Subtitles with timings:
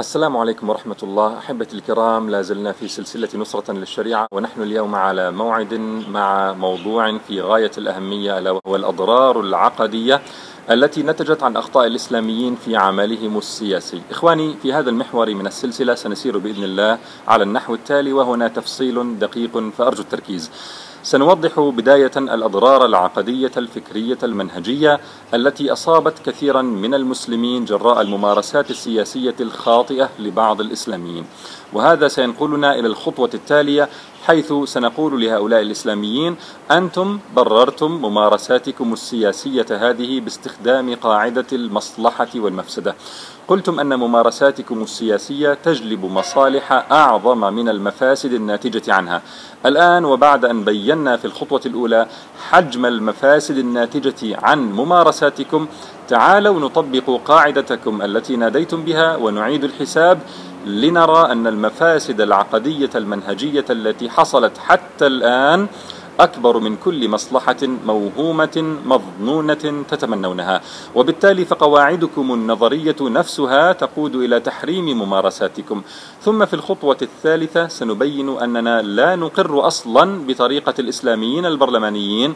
[0.00, 1.38] السلام عليكم ورحمة الله.
[1.38, 5.74] أحبتي الكرام لا زلنا في سلسلة نصرة للشريعة ونحن اليوم على موعد
[6.08, 10.20] مع موضوع في غاية الأهمية ألا وهو الأضرار العقدية
[10.70, 14.02] التي نتجت عن أخطاء الإسلاميين في عملهم السياسي.
[14.10, 16.98] إخواني في هذا المحور من السلسلة سنسير بإذن الله
[17.28, 20.50] على النحو التالي وهنا تفصيل دقيق فأرجو التركيز.
[21.02, 25.00] سنوضح بداية الأضرار العقدية الفكرية المنهجية
[25.34, 31.24] التي أصابت كثيرا من المسلمين جراء الممارسات السياسية الخاطئة لبعض الإسلاميين.
[31.72, 33.88] وهذا سينقلنا إلى الخطوة التالية
[34.26, 36.36] حيث سنقول لهؤلاء الإسلاميين
[36.70, 42.94] أنتم بررتم ممارساتكم السياسية هذه باستخدام قاعدة المصلحة والمفسدة.
[43.48, 49.22] قلتم أن ممارساتكم السياسية تجلب مصالح أعظم من المفاسد الناتجة عنها.
[49.66, 52.06] الآن وبعد أن بينا في الخطوة الأولى
[52.50, 55.66] حجم المفاسد الناتجة عن ممارساتكم
[56.08, 60.18] تعالوا نطبق قاعدتكم التي ناديتم بها ونعيد الحساب
[60.66, 65.66] لنرى أن المفاسد العقدية المنهجية التي حصلت حتى الآن
[66.20, 70.60] أكبر من كل مصلحة موهومة مظنونة تتمنونها.
[70.94, 75.82] وبالتالي فقواعدكم النظرية نفسها تقود إلى تحريم ممارساتكم.
[76.22, 82.34] ثم في الخطوة الثالثة سنبين أننا لا نقر أصلا بطريقة الإسلاميين البرلمانيين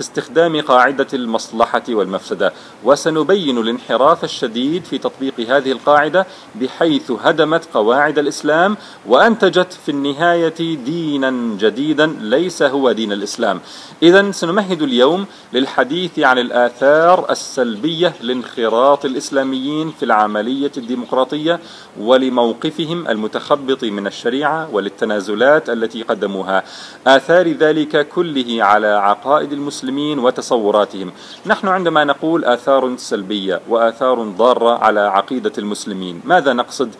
[0.00, 2.52] في استخدام قاعدة المصلحة والمفسدة.
[2.84, 8.76] وسنبين الانحراف الشديد في تطبيق هذه القاعدة بحيث هدمت قواعد الإسلام
[9.06, 13.60] وأنتجت في النهاية دينا جديدا ليس هو دين الإسلام.
[14.02, 21.60] إذا سنمهد اليوم للحديث عن الآثار السلبية لانخراط الإسلاميين في العملية الديمقراطية
[22.00, 26.64] ولموقفهم المتخبط من الشريعة وللتنازلات التي قدموها.
[27.06, 31.12] آثار ذلك كله على عقائد المسلمين المسلمين وتصوراتهم.
[31.46, 36.90] نحن عندما نقول آثار سلبية وآثار ضارة على عقيدة المسلمين ماذا نقصد؟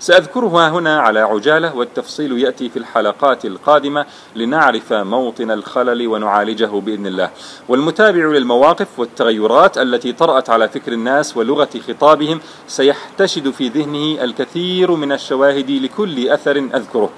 [0.00, 4.06] سأذكرها هنا على عجالة والتفصيل يأتي في الحلقات القادمة
[4.36, 7.30] لنعرف موطن الخلل ونعالجه بإذن الله.
[7.68, 15.12] والمتابع للمواقف والتغيرات التي طرأت على فكر الناس ولغة خطابهم سيحتشد في ذهنه الكثير من
[15.12, 17.10] الشواهد لكل أثر أذكره.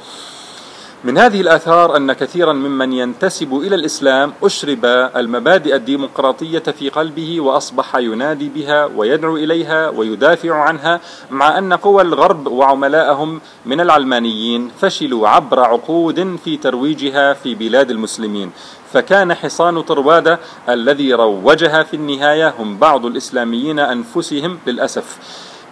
[1.04, 4.84] من هذه الآثار أن كثيرا ممن ينتسب إلى الإسلام أشرب
[5.16, 12.46] المبادئ الديمقراطية في قلبه وأصبح ينادي بها ويدعو إليها ويدافع عنها مع أن قوى الغرب
[12.46, 18.50] وعملاءهم من العلمانيين فشلوا عبر عقود في ترويجها في بلاد المسلمين.
[18.92, 20.38] فكان حصان طروادة
[20.68, 25.18] الذي روجها في النهاية هم بعض الإسلاميين أنفسهم للأسف.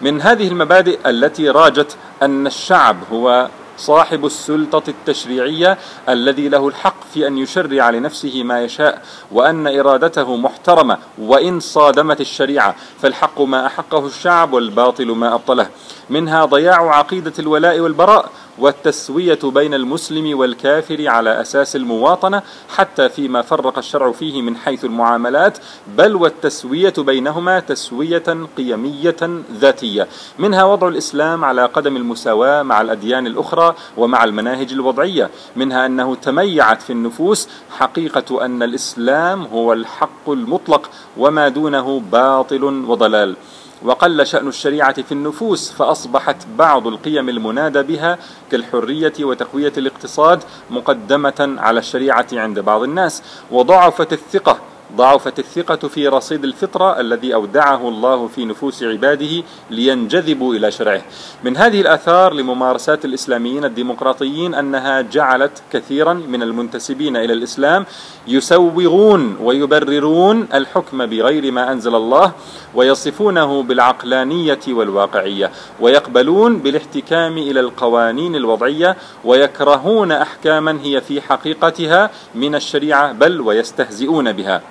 [0.00, 3.48] من هذه المبادئ التي راجت أن الشعب هو
[3.80, 9.02] صاحب السلطة التشريعية الذي له الحق في أن يشرع لنفسه ما يشاء
[9.32, 15.66] وأن إرادته محترمة وإن صادمت الشريعة فالحق ما أحقه الشعب والباطل ما أبطله.
[16.10, 23.78] منها ضياع عقيدة الولاء والبراء والتسوية بين المسلم والكافر على أساس المواطنة حتى فيما فرق
[23.78, 25.58] الشرع فيه من حيث المعاملات
[25.96, 29.16] بل والتسوية بينهما تسوية قيمية
[29.52, 30.08] ذاتية.
[30.38, 35.30] منها وضع الإسلام على قدم المساواة مع الأديان الأخرى ومع المناهج الوضعية.
[35.56, 43.36] منها أنه تميعت في النفوس حقيقة أن الإسلام هو الحق المطلق وما دونه باطل وضلال.
[43.82, 48.18] وقل شأن الشريعة في النفوس فأصبحت بعض القيم المنادى بها
[48.50, 54.58] كالحرية وتقوية الاقتصاد مقدمة على الشريعة عند بعض الناس وضعفت الثقة
[54.96, 61.02] ضعفت الثقة في رصيد الفطرة الذي أودعه الله في نفوس عباده لينجذبوا إلى شرعه.
[61.44, 67.86] من هذه الآثار لممارسات الإسلاميين الديمقراطيين أنها جعلت كثيرا من المنتسبين إلى الإسلام
[68.28, 72.32] يسوغون ويبررون الحكم بغير ما أنزل الله
[72.74, 75.50] ويصفونه بالعقلانية والواقعية
[75.80, 84.62] ويقبلون بالاحتكام إلى القوانين الوضعية ويكرهون أحكاما هي في حقيقتها من الشريعة بل ويستهزئون بها.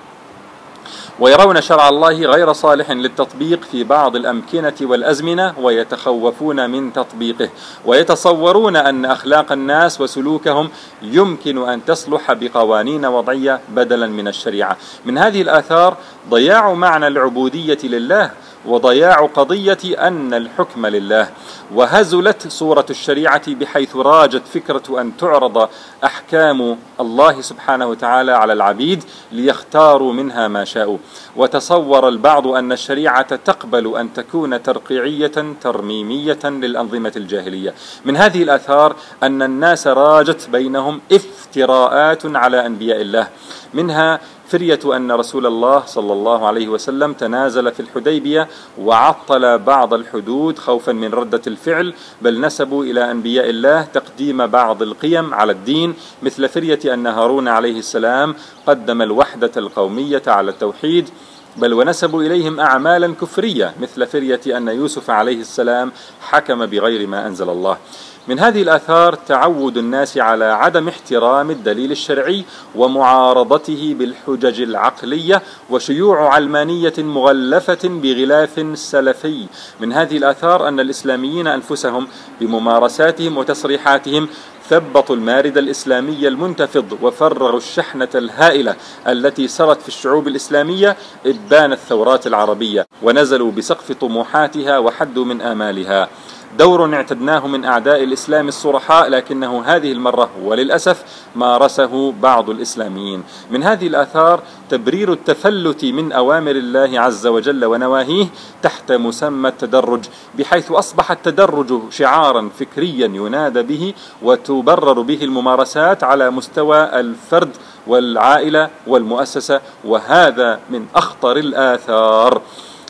[1.20, 7.50] ويرون شرع الله غير صالح للتطبيق في بعض الأمكنة والأزمنة ويتخوفون من تطبيقه.
[7.86, 10.70] ويتصورون أن أخلاق الناس وسلوكهم
[11.02, 14.78] يمكن أن تصلح بقوانين وضعية بدلا من الشريعة.
[15.06, 15.98] من هذه الآثار
[16.30, 18.32] ضياع معنى العبودية لله
[18.70, 21.30] وضياع قضية أن الحكم لله.
[21.76, 25.70] وهزلت صورة الشريعة بحيث راجت فكرة أن تعرض
[26.04, 30.98] أحكام الله سبحانه وتعالى على العبيد ليختاروا منها ما شاءوا.
[31.36, 37.74] وتصور البعض أن الشريعة تقبل أن تكون ترقيعية ترميمية للأنظمة الجاهلية.
[38.06, 43.28] من هذه الآثار أن الناس راجت بينهم افتراءات على أنبياء الله.
[43.74, 44.20] منها
[44.50, 48.48] فرية أن رسول الله صلى الله عليه وسلم تنازل في الحديبية
[48.82, 55.34] وعطل بعض الحدود خوفا من ردة الفعل بل نسبوا إلى أنبياء الله تقديم بعض القيم
[55.34, 55.94] على الدين
[56.24, 58.36] مثل فرية أن هارون عليه السلام
[58.68, 61.10] قدم الوحدة القومية على التوحيد
[61.58, 65.92] بل ونسبوا إليهم أعمالا كفرية مثل فرية أن يوسف عليه السلام
[66.22, 67.78] حكم بغير ما أنزل الله
[68.28, 72.46] من هذه الآثار تعود الناس على عدم احترام الدليل الشرعي
[72.76, 79.46] ومعارضته بالحجج العقلية وشيوع علمانية مغلفة بغلاف سلفي.
[79.80, 82.08] من هذه الآثار أن الإسلاميين أنفسهم
[82.42, 84.28] بممارساتهم وتصريحاتهم
[84.70, 88.76] ثبطوا المارد الإسلامي المنتفض وفرغوا الشحنة الهائلة
[89.08, 96.10] التي سرت في الشعوب الإسلامية إبان الثورات العربية ونزلوا بسقف طموحاتها وحدوا من آمالها.
[96.58, 101.04] دور اعتدناه من أعداء الإسلام الصرحاء لكنه هذه المرة وللأسف
[101.36, 103.24] مارسه بعض الإسلاميين.
[103.52, 108.28] من هذه الآثار تبرير التفلت من أوامر الله عز وجل ونواهيه
[108.62, 110.06] تحت مسمى التدرج
[110.38, 117.50] بحيث أصبح التدرج شعارا فكريا ينادى به وتبرر به الممارسات على مستوى الفرد
[117.88, 122.42] والعائلة والمؤسسة وهذا من أخطر الآثار.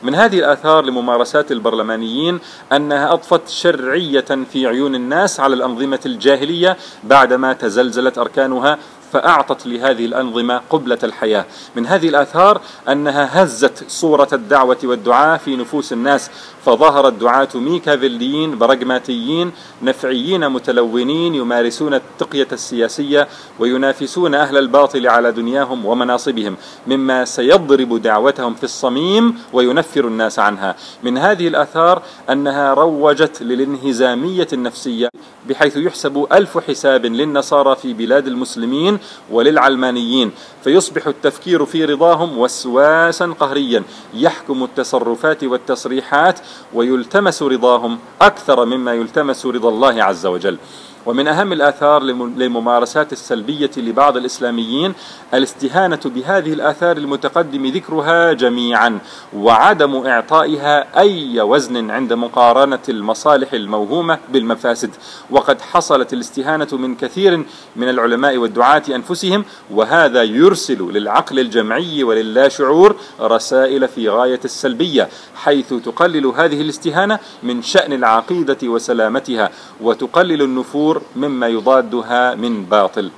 [0.03, 2.39] من هذه الآثار لممارسات البرلمانيين
[2.71, 8.77] أنها أضفت شرعية في عيون الناس على الأنظمة الجاهلية بعدما تزلزلت أركانها
[9.13, 11.45] فأعطت لهذه الأنظمة قبلة الحياة.
[11.75, 16.31] من هذه الآثار أنها هزت صورة الدعوة والدعاء في نفوس الناس
[16.65, 19.51] فظهر الدعاة ميكافيليين برغماتيين
[19.81, 23.27] نفعيين متلونين يمارسون التقية السياسية
[23.59, 26.57] وينافسون أهل الباطل على دنياهم ومناصبهم
[26.87, 30.75] مما سيضرب دعوتهم في الصميم وينفر الناس عنها.
[31.03, 35.09] من هذه الآثار أنها روجت للانهزامية النفسية
[35.49, 38.98] بحيث يحسب ألف حساب للنصارى في بلاد المسلمين
[39.31, 40.31] وللعلمانيين
[40.63, 46.39] فيصبح التفكير في رضاهم وسواسا قهريا يحكم التصرفات والتصريحات
[46.73, 50.57] ويلتمس رضاهم أكثر مما يلتمس رضا الله عز وجل.
[51.05, 54.93] ومن أهم الآثار للممارسات السلبية لبعض الإسلاميين
[55.33, 58.99] الاستهانة بهذه الآثار المتقدم ذكرها جميعا
[59.33, 64.89] وعدم إعطائها أي وزن عند مقارنة المصالح الموهومة بالمفاسد.
[65.31, 72.95] وقد حصلت الاستهانة من كثير من العلماء والدعاة أنفسهم وهذا يرسل للعقل الجمعي وللا شعور
[73.21, 79.49] رسائل في غاية السلبية حيث تقلل هذه الاستهانة من شأن العقيدة وسلامتها
[79.81, 80.41] وتقلل
[80.89, 83.11] النفور مما يضادها من باطل.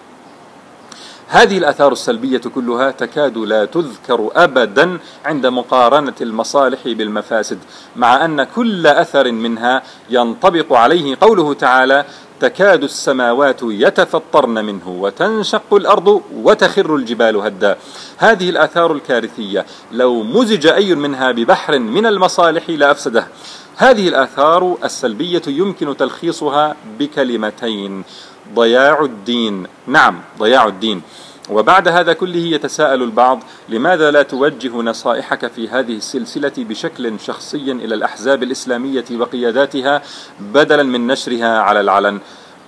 [1.32, 7.60] هذه الآثار السلبية كلها تكاد لا تذكر أبدا عند مقارنة المصالح بالمفاسد
[7.96, 12.06] مع أن كل أثر منها ينطبق عليه قوله تعالى
[12.40, 17.78] تكاد السماوات يتفطرن منه وتنشق الأرض وتخر الجبال هدا
[18.18, 23.28] هذه الآثار الكارثية لو مزج أي منها ببحر من المصالح لأفسده
[23.78, 28.04] هذه الآثار السلبية يمكن تلخيصها بكلمتين
[28.56, 29.68] ضياع الدين.
[29.88, 31.02] نعم ضياع الدين.
[31.50, 37.96] وبعد هذا كله يتساءل البعض لماذا لا توجه نصائحك في هذه السلسلة بشكل شخصي إلى
[37.96, 40.02] الأحزاب الإسلامية وقياداتها
[40.40, 42.20] بدلا من نشرها على العلن؟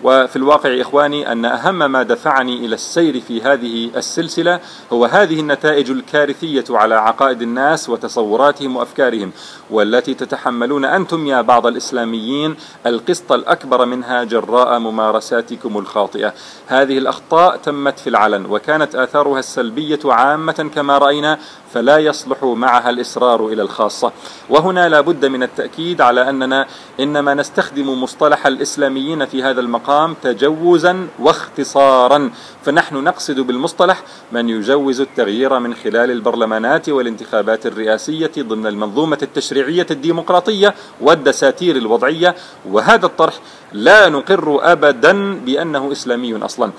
[0.03, 4.59] وفي الواقع إخواني أن أهم ما دفعني إلى السير في هذه السلسلة
[4.93, 9.31] هو هذه النتائج الكارثية على عقائد الناس وتصوراتهم وأفكارهم
[9.69, 12.55] والتي تتحملون أنتم يا بعض الإسلاميين
[12.85, 16.33] القسط الأكبر منها جراء ممارساتكم الخاطئة.
[16.67, 21.39] هذه الأخطاء تمت في العلن وكانت آثارها السلبية عامة كما رأينا
[21.73, 24.11] فلا يصلح معها الإصرار إلى الخاصة.
[24.49, 26.67] وهنا لا بد من التأكيد على أننا
[26.99, 32.31] إنما نستخدم مصطلح الإسلاميين في هذا المقام تجوزا واختصارا.
[32.65, 40.75] فنحن نقصد بالمصطلح من يجوز التغيير من خلال البرلمانات والانتخابات الرئاسية ضمن المنظومة التشريعية الديمقراطية
[41.01, 42.35] والدساتير الوضعية.
[42.69, 43.33] وهذا الطرح
[43.73, 46.71] لا نقر أبدا بأنه إسلامي أصلا.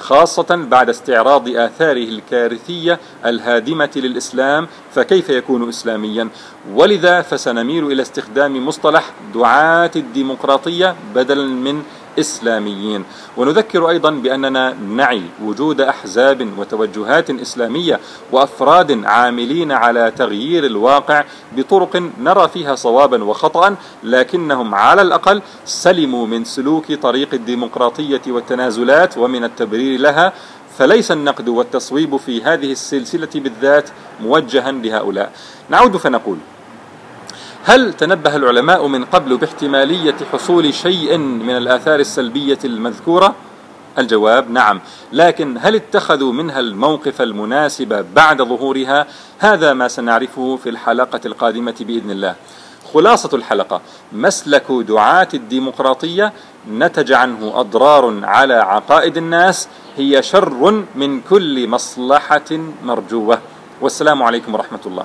[0.00, 6.28] خاصة بعد استعراض آثاره الكارثية الهادمة للإسلام فكيف يكون إسلاميا؟
[6.74, 11.82] ولذا فسنميل إلى استخدام مصطلح دعاة الديمقراطية بدلا من
[12.20, 13.04] إسلاميين.
[13.36, 18.00] ونذكر أيضا بأننا نعي وجود أحزاب وتوجهات إسلامية
[18.32, 21.24] وأفراد عاملين على تغيير الواقع
[21.56, 29.44] بطرق نرى فيها صوابا وخطأ لكنهم على الأقل سلموا من سلوك طريق الديمقراطية والتنازلات ومن
[29.44, 30.32] التبرير لها.
[30.78, 33.88] فليس النقد والتصويب في هذه السلسلة بالذات
[34.20, 35.32] موجها لهؤلاء.
[35.70, 36.36] نعود فنقول
[37.64, 43.34] هل تنبه العلماء من قبل باحتمالية حصول شيء من الآثار السلبية المذكورة؟
[43.98, 44.80] الجواب نعم
[45.12, 49.06] لكن هل اتخذوا منها الموقف المناسب بعد ظهورها؟
[49.38, 52.34] هذا ما سنعرفه في الحلقة القادمة بإذن الله.
[52.94, 53.80] خلاصة الحلقة
[54.12, 56.32] مسلك دعاة الديمقراطية
[56.70, 62.50] نتج عنه أضرار على عقائد الناس هي شر من كل مصلحة
[62.84, 63.38] مرجوة.
[63.80, 65.04] والسلام عليكم ورحمة الله.